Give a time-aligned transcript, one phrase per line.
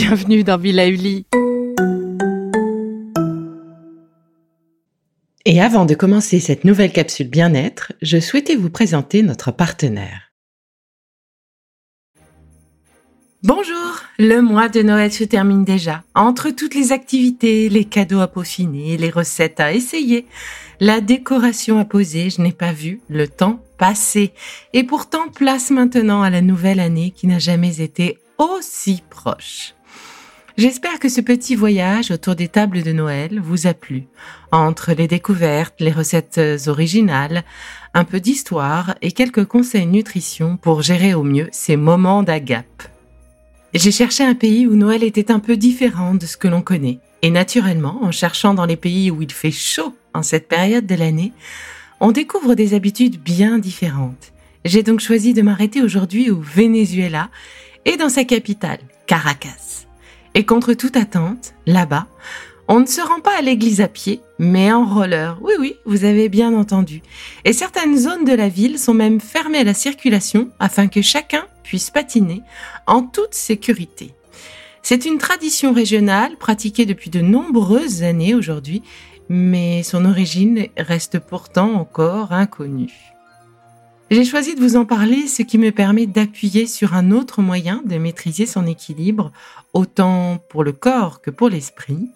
[0.00, 1.26] bienvenue dans Villa Uli.
[5.44, 10.30] Et avant de commencer cette nouvelle capsule bien-être, je souhaitais vous présenter notre partenaire.
[13.42, 16.04] Bonjour, le mois de Noël se termine déjà.
[16.14, 20.26] Entre toutes les activités, les cadeaux à peaufiner, les recettes à essayer,
[20.78, 24.32] la décoration à poser, je n'ai pas vu le temps passer.
[24.74, 29.74] Et pourtant, place maintenant à la nouvelle année qui n'a jamais été aussi proche.
[30.58, 34.08] J'espère que ce petit voyage autour des tables de Noël vous a plu.
[34.50, 37.44] Entre les découvertes, les recettes originales,
[37.94, 42.82] un peu d'histoire et quelques conseils nutrition pour gérer au mieux ces moments d'agape.
[43.72, 46.98] J'ai cherché un pays où Noël était un peu différent de ce que l'on connaît.
[47.22, 50.96] Et naturellement, en cherchant dans les pays où il fait chaud en cette période de
[50.96, 51.32] l'année,
[52.00, 54.32] on découvre des habitudes bien différentes.
[54.64, 57.30] J'ai donc choisi de m'arrêter aujourd'hui au Venezuela
[57.84, 59.67] et dans sa capitale, Caracas.
[60.34, 62.06] Et contre toute attente, là-bas,
[62.68, 65.38] on ne se rend pas à l'église à pied, mais en roller.
[65.40, 67.02] Oui, oui, vous avez bien entendu.
[67.46, 71.46] Et certaines zones de la ville sont même fermées à la circulation afin que chacun
[71.64, 72.42] puisse patiner
[72.86, 74.12] en toute sécurité.
[74.82, 78.82] C'est une tradition régionale pratiquée depuis de nombreuses années aujourd'hui,
[79.28, 82.92] mais son origine reste pourtant encore inconnue.
[84.10, 87.82] J'ai choisi de vous en parler, ce qui me permet d'appuyer sur un autre moyen
[87.84, 89.32] de maîtriser son équilibre,
[89.74, 92.08] autant pour le corps que pour l'esprit,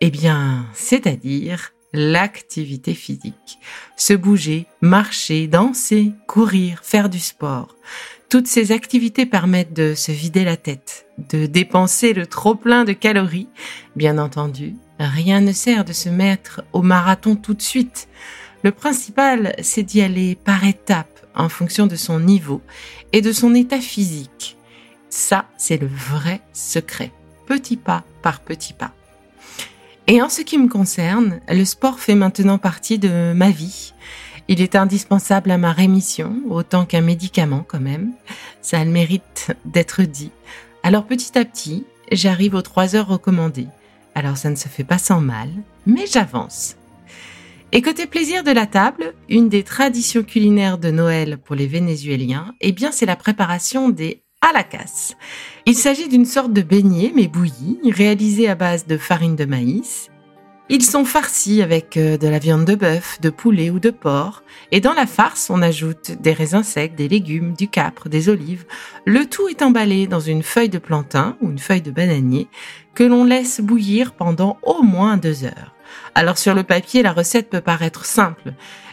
[0.00, 3.58] eh bien, c'est-à-dire l'activité physique.
[3.96, 7.74] Se bouger, marcher, danser, courir, faire du sport.
[8.30, 12.92] Toutes ces activités permettent de se vider la tête, de dépenser le trop plein de
[12.92, 13.48] calories.
[13.96, 18.06] Bien entendu, rien ne sert de se mettre au marathon tout de suite.
[18.62, 22.60] Le principal, c'est d'y aller par étapes en fonction de son niveau
[23.12, 24.56] et de son état physique.
[25.10, 27.12] Ça, c'est le vrai secret.
[27.46, 28.92] Petit pas par petit pas.
[30.06, 33.92] Et en ce qui me concerne, le sport fait maintenant partie de ma vie.
[34.48, 38.12] Il est indispensable à ma rémission, autant qu'un médicament quand même.
[38.60, 40.32] Ça le mérite d'être dit.
[40.82, 43.68] Alors petit à petit, j'arrive aux trois heures recommandées.
[44.14, 45.48] Alors ça ne se fait pas sans mal,
[45.86, 46.76] mais j'avance.
[47.74, 52.54] Et côté plaisir de la table, une des traditions culinaires de Noël pour les Vénézuéliens,
[52.60, 55.14] eh bien, c'est la préparation des alacas.
[55.64, 60.10] Il s'agit d'une sorte de beignet, mais bouilli, réalisé à base de farine de maïs.
[60.68, 64.42] Ils sont farcis avec euh, de la viande de bœuf, de poulet ou de porc,
[64.70, 68.66] et dans la farce, on ajoute des raisins secs, des légumes, du capre, des olives.
[69.06, 72.48] Le tout est emballé dans une feuille de plantain ou une feuille de bananier
[72.94, 75.74] que l'on laisse bouillir pendant au moins deux heures.
[76.14, 78.52] Alors sur le papier, la recette peut paraître simple,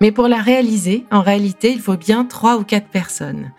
[0.00, 3.52] mais pour la réaliser, en réalité, il faut bien trois ou quatre personnes.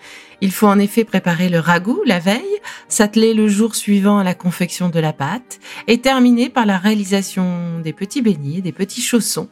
[0.44, 4.34] Il faut en effet préparer le ragoût la veille, s'atteler le jour suivant à la
[4.34, 9.50] confection de la pâte et terminer par la réalisation des petits beignets, des petits chaussons,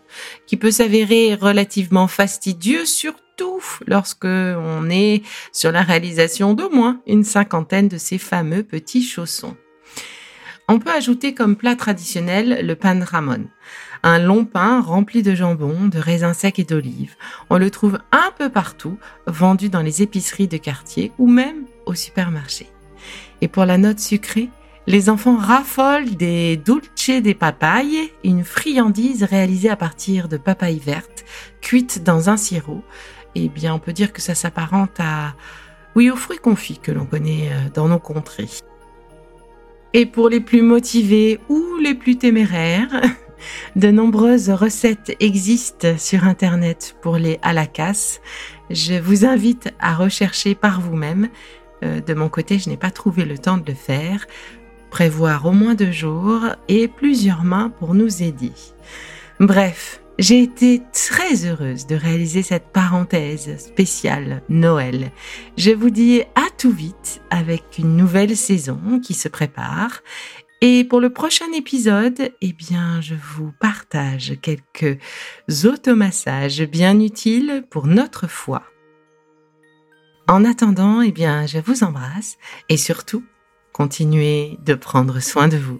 [0.47, 5.22] qui peut s'avérer relativement fastidieux, surtout lorsque on est
[5.53, 9.56] sur la réalisation d'au moins une cinquantaine de ces fameux petits chaussons.
[10.72, 13.47] On peut ajouter comme plat traditionnel le pan ramon,
[14.03, 17.16] un long pain rempli de jambon, de raisins secs et d'olives.
[17.50, 21.96] On le trouve un peu partout, vendu dans les épiceries de quartier ou même au
[21.96, 22.69] supermarché.
[23.41, 24.50] Et pour la note sucrée,
[24.85, 31.25] les enfants raffolent des dulce des papayes, une friandise réalisée à partir de papayes vertes,
[31.62, 32.84] cuites dans un sirop.
[33.34, 35.34] Eh bien, on peut dire que ça s'apparente à,
[35.96, 38.50] oui, aux fruits confits que l'on connaît euh, dans nos contrées.
[39.94, 43.01] Et pour les plus motivés ou les plus téméraires,
[43.75, 48.19] de nombreuses recettes existent sur Internet pour les alacas.
[48.69, 51.29] Je vous invite à rechercher par vous-même.
[51.83, 54.28] Euh, de mon côté, je n'ai pas trouvé le temps de le faire.
[54.91, 58.53] Prévoir au moins deux jours et plusieurs mains pour nous aider.
[59.39, 65.11] Bref, j'ai été très heureuse de réaliser cette parenthèse spéciale Noël.
[65.58, 70.02] Je vous dis à tout vite avec une nouvelle saison qui se prépare.
[70.59, 74.99] Et pour le prochain épisode, eh bien, je vous partage quelques
[75.64, 78.64] automassages bien utiles pour notre foi.
[80.28, 83.23] En attendant, eh bien, je vous embrasse et surtout,
[83.72, 85.79] continuez de prendre soin de vous.